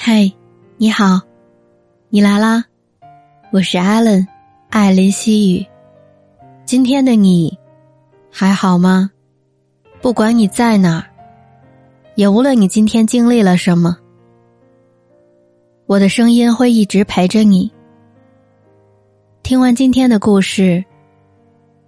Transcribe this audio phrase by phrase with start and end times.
[0.00, 0.32] 嘿，
[0.76, 1.20] 你好，
[2.08, 2.64] 你来啦，
[3.50, 4.24] 我是艾伦，
[4.70, 5.66] 艾琳西语。
[6.64, 7.58] 今天的你
[8.30, 9.10] 还好吗？
[10.00, 11.04] 不管你在哪儿，
[12.14, 13.98] 也无论你今天经历了什么，
[15.86, 17.68] 我的声音会一直陪着你。
[19.42, 20.82] 听完今天的故事，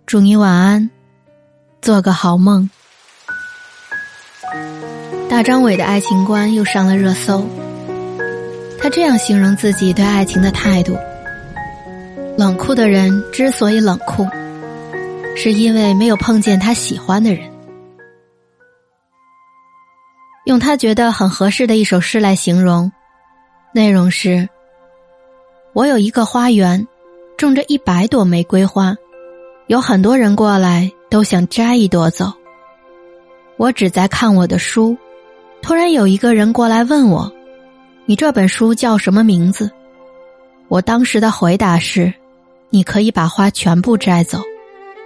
[0.04, 0.90] 祝你晚安，
[1.80, 2.68] 做个好梦。
[5.29, 7.46] 大张伟的爱情观又上了热搜。
[8.82, 10.96] 他这样形容自己对爱情的态度：
[12.36, 14.26] 冷酷的人之所以冷酷，
[15.36, 17.50] 是因为没有碰见他喜欢的人。
[20.46, 22.90] 用他觉得很合适的一首诗来形容，
[23.72, 24.48] 内容是：
[25.74, 26.88] 我有一个花园，
[27.36, 28.96] 种着一百朵玫瑰花，
[29.66, 32.33] 有很多人过来都想摘一朵走。
[33.58, 34.97] 我只在看我的书，
[35.60, 37.30] 突然有一个人过来问我。
[38.11, 39.70] 你这本书叫什么名字？
[40.67, 42.12] 我当时的回答是：
[42.69, 44.42] 你可以把花全部摘走。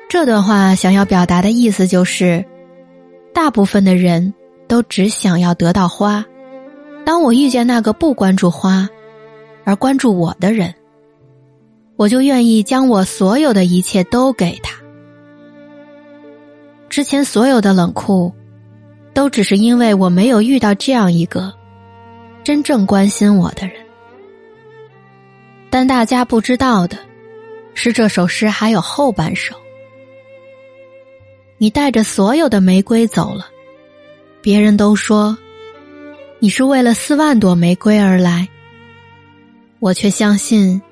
[0.08, 2.42] 这段话想要表达的意思就是，
[3.34, 4.32] 大部分的人
[4.66, 6.24] 都只想要得到花。
[7.04, 8.88] 当我遇见那个不关注花，
[9.64, 10.74] 而关注我的人，
[11.96, 14.74] 我就愿意将我所有的一切都给他。
[16.88, 18.32] 之前所有的冷酷，
[19.12, 21.52] 都只是因为我没有遇到这样一个。
[22.44, 23.74] 真正关心我的人，
[25.70, 26.98] 但大家不知道的
[27.72, 29.56] 是，这首诗还有后半首。
[31.56, 33.46] 你带着所有的玫瑰走了，
[34.42, 35.38] 别人都说
[36.38, 38.46] 你是为了四万朵玫瑰而来，
[39.80, 40.82] 我却相信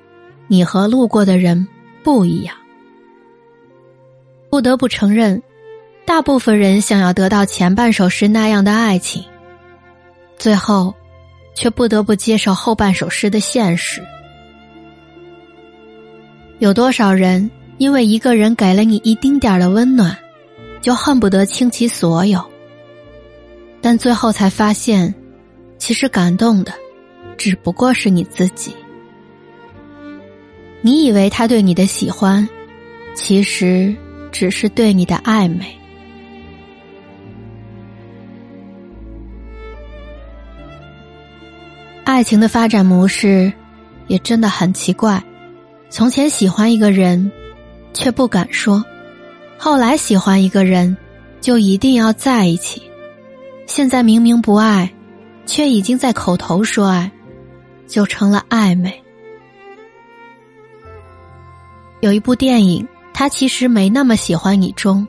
[0.47, 1.67] 你和路过的人
[2.01, 2.55] 不一样。
[4.49, 5.43] 不得不承认，
[6.03, 9.23] 大部分人想要得到前半首诗那样的爱情，
[10.39, 10.95] 最后。
[11.53, 14.03] 却不得不接受后半首诗的现实。
[16.59, 20.17] 有多少人因为一个人给了你一丁点儿的温暖，
[20.81, 22.43] 就恨不得倾其所有？
[23.81, 25.13] 但最后才发现，
[25.77, 26.71] 其实感动的
[27.37, 28.73] 只不过是你自己。
[30.81, 32.47] 你以为他对你的喜欢，
[33.15, 33.93] 其实
[34.31, 35.65] 只是对你的暧昧。
[42.13, 43.51] 爱情的发展模式，
[44.05, 45.19] 也真的很奇怪。
[45.89, 47.31] 从前喜欢一个人，
[47.91, 48.83] 却不敢说；
[49.57, 50.95] 后来喜欢一个人，
[51.41, 52.83] 就一定要在一起。
[53.65, 54.93] 现在明明不爱，
[55.47, 57.11] 却已经在口头说爱，
[57.87, 58.93] 就成了暧昧。
[62.01, 65.07] 有一部电影，他其实没那么喜欢你中，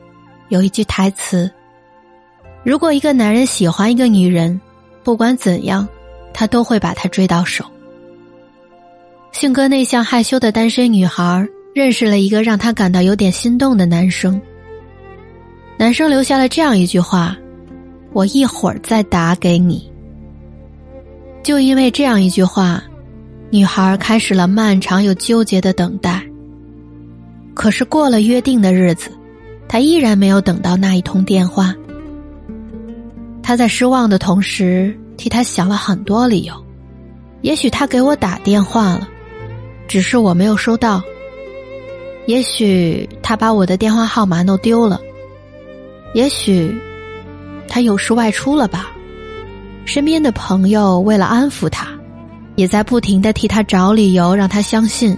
[0.49, 1.51] 有一句台词：
[2.63, 4.59] 如果一个男人喜欢一个女人，
[5.03, 5.87] 不管怎样。
[6.35, 7.63] 他都会把她追到手。
[9.31, 14.39] 性格内向、害羞的单身女孩认识了一个让她感到有点心动的男生。
[15.77, 17.35] 男生留下了这样一句话
[18.11, 19.89] ：“我一会儿再打给你。”
[21.41, 22.83] 就因为这样一句话，
[23.49, 26.21] 女孩开始了漫长又纠结的等待。
[27.53, 29.09] 可是过了约定的日子，
[29.67, 31.73] 她依然没有等到那一通电话。
[33.41, 34.97] 她在失望的同时。
[35.17, 36.53] 替他想了很多理由，
[37.41, 39.07] 也许他给我打电话了，
[39.87, 41.01] 只是我没有收到；
[42.27, 44.99] 也许他把我的电话号码弄丢了；
[46.13, 46.75] 也许
[47.67, 48.91] 他有事外出了吧。
[49.85, 51.87] 身边的朋友为了安抚他，
[52.55, 55.17] 也在不停的替他找理由，让他相信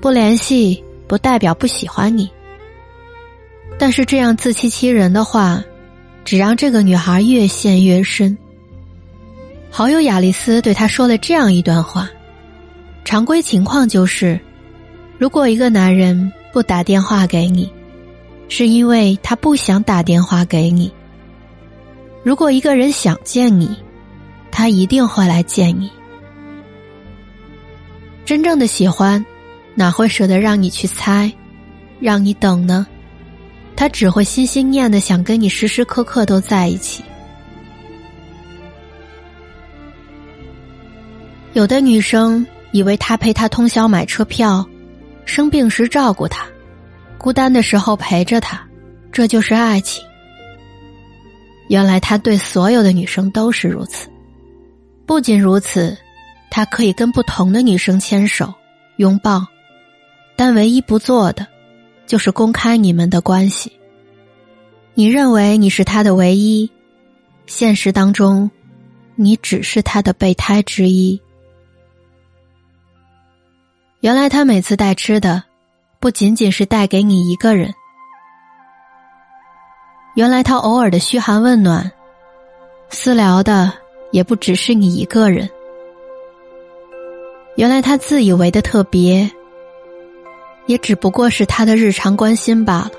[0.00, 2.30] 不联系不代表不喜欢你。
[3.78, 5.64] 但是这样自欺欺人的话，
[6.24, 8.38] 只让这个女孩越陷越深。
[9.72, 12.10] 好友雅丽丝对他说了这样一段话：
[13.04, 14.38] 常规情况就是，
[15.16, 17.72] 如果一个男人不打电话给你，
[18.48, 20.90] 是因为他不想打电话给你；
[22.24, 23.74] 如果一个人想见你，
[24.50, 25.88] 他一定会来见你。
[28.24, 29.24] 真正的喜欢，
[29.76, 31.32] 哪会舍得让你去猜，
[32.00, 32.86] 让你等呢？
[33.76, 37.02] 他只会心心念的想跟你时时刻刻都在一起。
[41.52, 44.64] 有的女生以为他陪她通宵买车票，
[45.24, 46.46] 生病时照顾她，
[47.18, 48.60] 孤单的时候陪着她，
[49.10, 50.04] 这就是爱情。
[51.68, 54.08] 原来他对所有的女生都是如此。
[55.06, 55.96] 不仅如此，
[56.50, 58.52] 他可以跟不同的女生牵手、
[58.96, 59.46] 拥抱，
[60.34, 61.46] 但唯一不做的，
[62.06, 63.72] 就是公开你们的关系。
[64.94, 66.68] 你认为你是他的唯一，
[67.46, 68.50] 现实当中，
[69.14, 71.20] 你只是他的备胎之一。
[74.00, 75.42] 原来他每次带吃的，
[75.98, 77.74] 不仅仅是带给你一个人。
[80.14, 81.92] 原来他偶尔的嘘寒问暖，
[82.88, 83.70] 私聊的
[84.10, 85.48] 也不只是你一个人。
[87.56, 89.30] 原来他自以为的特别，
[90.64, 92.90] 也只不过是他的日常关心罢了。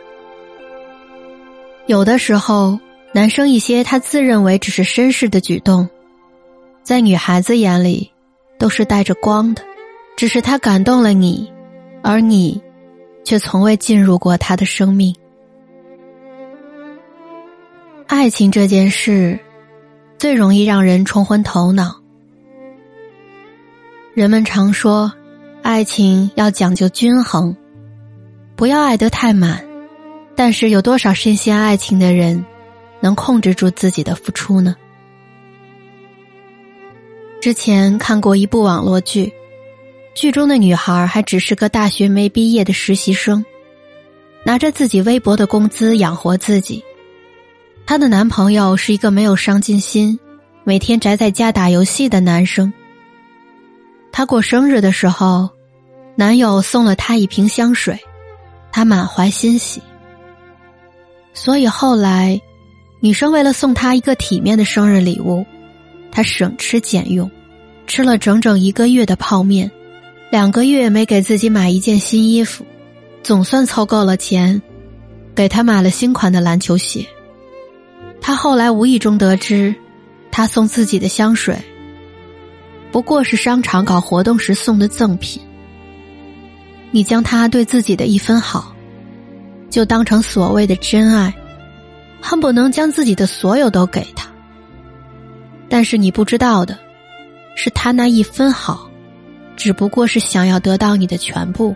[1.88, 2.80] 有的时候，
[3.12, 5.90] 男生一些他自认为只是绅士的举动，
[6.84, 8.12] 在女孩子眼里
[8.60, 9.64] 都是带着光的。
[10.22, 11.52] 只是他感动了你，
[12.04, 12.62] 而你
[13.24, 15.16] 却从未进入过他的生命。
[18.06, 19.40] 爱情这件事，
[20.20, 22.00] 最容易让人冲昏头脑。
[24.14, 25.12] 人们常说，
[25.64, 27.58] 爱情要讲究均衡，
[28.56, 29.66] 不要爱得太满。
[30.36, 32.46] 但是，有多少深陷爱情的人，
[33.00, 34.76] 能控制住自己的付出呢？
[37.42, 39.34] 之前看过一部网络剧。
[40.14, 43.44] 剧中的女孩还只是个大学没毕业的实习生，
[44.44, 46.84] 拿着自己微薄的工资养活自己。
[47.86, 50.20] 她的男朋友是一个没有上进心、
[50.64, 52.72] 每天宅在家打游戏的男生。
[54.12, 55.50] 她过生日的时候，
[56.16, 57.98] 男友送了她一瓶香水，
[58.72, 59.82] 她满怀欣喜。
[61.34, 62.40] 所以后来，
[63.00, 65.46] 女生为了送他一个体面的生日礼物，
[66.12, 67.32] 她省吃俭用，
[67.88, 69.72] 吃了整整一个月的泡面。
[70.32, 72.66] 两个月没给自己买一件新衣服，
[73.22, 74.62] 总算凑够了钱，
[75.36, 77.06] 给他买了新款的篮球鞋。
[78.22, 79.76] 他后来无意中得知，
[80.32, 81.60] 他送自己的香水，
[82.94, 85.42] 不过是商场搞活动时送的赠品。
[86.92, 88.74] 你将他对自己的一分好，
[89.70, 91.34] 就当成所谓的真爱，
[92.22, 94.30] 恨不能将自己的所有都给他。
[95.68, 96.80] 但是你不知道的，
[97.58, 98.90] 是他那一分好。
[99.62, 101.76] 只不过是想要得到你的全部。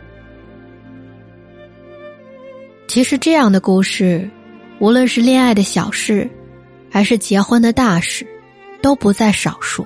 [2.87, 4.27] 其实这样的故事，
[4.79, 6.27] 无论是恋爱的小事，
[6.89, 8.25] 还是结婚的大事，
[8.81, 9.85] 都不在少数。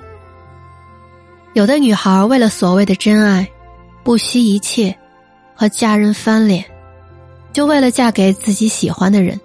[1.52, 3.46] 有的女孩为了所谓的真爱，
[4.02, 4.96] 不惜一切，
[5.54, 6.64] 和家人翻脸，
[7.52, 9.38] 就为了嫁给自己喜欢的人。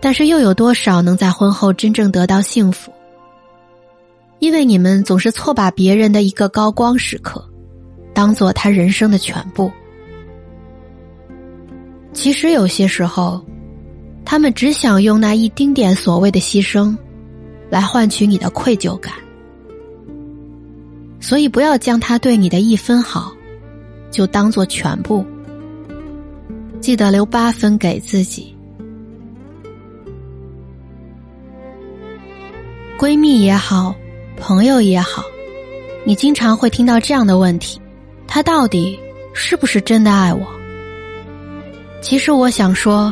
[0.00, 2.90] 但是又有多少能在婚后真正得到幸福？
[4.38, 7.46] 因为你们总是错把别人的一个高光时刻。
[8.16, 9.70] 当做他人生的全部。
[12.14, 13.44] 其实有些时候，
[14.24, 16.96] 他们只想用那一丁点所谓的牺牲，
[17.68, 19.12] 来换取你的愧疚感。
[21.20, 23.34] 所以，不要将他对你的一分好，
[24.10, 25.22] 就当做全部。
[26.80, 28.56] 记得留八分给自己。
[32.98, 33.94] 闺蜜也好，
[34.38, 35.22] 朋友也好，
[36.06, 37.78] 你经常会听到这样的问题。
[38.36, 39.00] 他到底
[39.32, 40.46] 是不是真的爱我？
[42.02, 43.10] 其实我想说，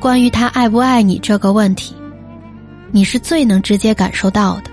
[0.00, 1.94] 关于他爱不爱你这个问题，
[2.90, 4.70] 你是最能直接感受到的。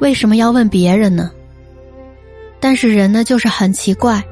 [0.00, 1.30] 为什么要问别人呢？
[2.60, 4.22] 但是人呢，就是很奇怪，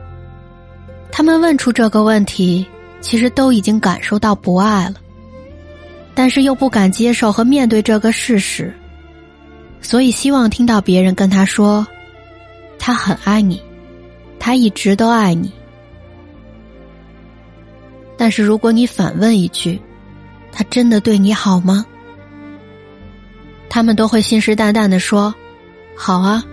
[1.11, 2.67] 他们问出这个问题，
[3.00, 4.97] 其实都已经感受到不爱了，
[6.15, 8.71] 但是又不敢接受和面对这个事实，
[9.81, 11.87] 所以希望听到别人跟他说，
[12.79, 13.63] 他很爱你。
[14.46, 15.50] 他一直都爱你，
[18.17, 19.81] 但是如果你反问一句
[20.55, 21.84] ：“他真的对你好吗？”
[23.69, 25.34] 他们都会信誓旦旦的说
[25.98, 26.44] ：“好啊。”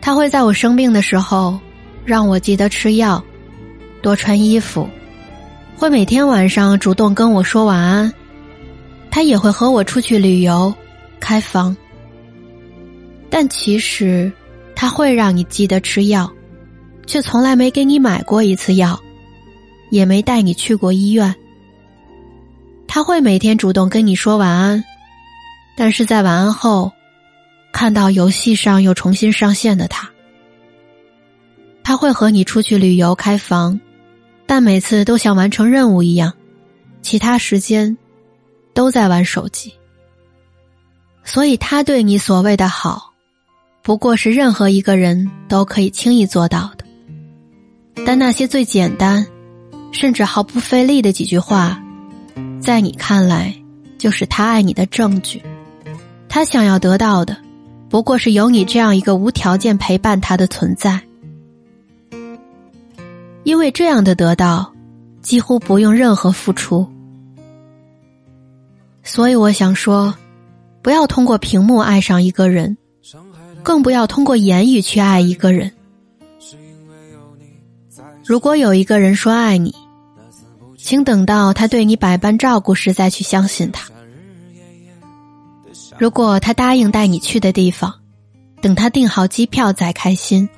[0.00, 1.60] 他会在我生病的时候
[2.06, 3.22] 让我记得吃药，
[4.00, 4.88] 多穿衣服，
[5.76, 8.10] 会每天晚上主动跟我说晚安。
[9.10, 10.72] 他也会和我出去旅游、
[11.20, 11.76] 开房，
[13.28, 14.32] 但其实
[14.74, 16.32] 他会让你记得吃药。
[17.06, 19.00] 却从来没给你买过一次药，
[19.90, 21.34] 也没带你去过医院。
[22.86, 24.84] 他会每天主动跟你说晚安，
[25.76, 26.92] 但是在晚安后，
[27.72, 30.10] 看到游戏上又重新上线的他，
[31.82, 33.80] 他会和你出去旅游开房，
[34.46, 36.32] 但每次都像完成任务一样，
[37.00, 37.96] 其他时间
[38.74, 39.72] 都在玩手机。
[41.24, 43.12] 所以他对你所谓的好，
[43.80, 46.81] 不过是任何一个人都可以轻易做到的。
[48.06, 49.26] 但那些最简单，
[49.92, 51.80] 甚至毫不费力的几句话，
[52.60, 53.54] 在你看来
[53.98, 55.42] 就是他爱你的证据。
[56.28, 57.36] 他想要得到的，
[57.88, 61.00] 不过是有你这样一个无条件陪伴他的存在。
[63.44, 64.72] 因为这样的得到，
[65.20, 66.88] 几乎不用任何付出。
[69.02, 70.14] 所以我想说，
[70.80, 72.76] 不要通过屏幕爱上一个人，
[73.62, 75.70] 更不要通过言语去爱一个人。
[78.24, 79.74] 如果有一个人说爱你，
[80.76, 83.88] 请等到他对你百般照顾时再去相信他。
[85.98, 87.92] 如果他答应带你去的地方，
[88.60, 90.48] 等他订好机票再开心。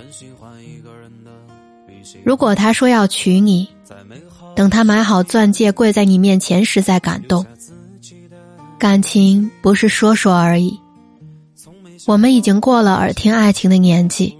[2.23, 3.69] 如果他说要娶你，
[4.55, 7.45] 等他买好钻戒跪在你面前时再感动。
[8.79, 10.79] 感情不是说说而已，
[12.07, 14.37] 我们已经过了耳听爱情的年纪。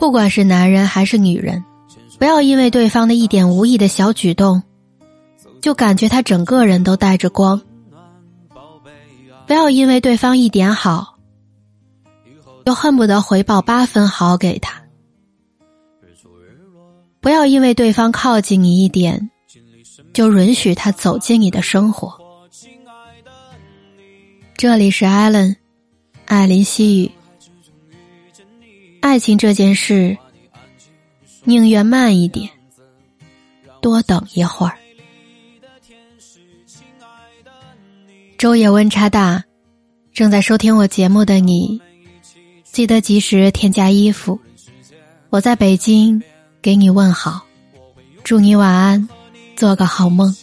[0.00, 1.62] 不管是男人还是女人，
[2.18, 4.62] 不要因为对方的一点无意的小举动，
[5.60, 7.60] 就感觉他整个人都带着光。
[9.46, 11.18] 不要因为对方一点好，
[12.64, 14.82] 又恨不得回报八分好给他。
[17.20, 19.30] 不要因为对方靠近你一点，
[20.14, 22.18] 就允许他走进你的生活。
[24.56, 25.54] 这里是艾伦，
[26.24, 27.10] 艾琳西语。
[29.00, 30.16] 爱情这件事，
[31.44, 32.48] 宁愿慢一点，
[33.80, 34.76] 多等一会儿。
[38.38, 39.44] 昼夜温差大，
[40.12, 41.80] 正在收听我节目的你，
[42.64, 44.38] 记得及时添加衣服。
[45.30, 46.22] 我在北京。
[46.62, 47.40] 给你问好，
[48.22, 49.08] 祝你晚安，
[49.56, 50.36] 做个好梦。